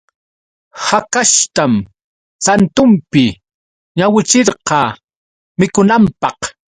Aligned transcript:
Hakashtam 0.85 1.73
santunpi 2.45 3.23
wañuchirqa 3.99 4.79
mikunanpaq. 5.59 6.37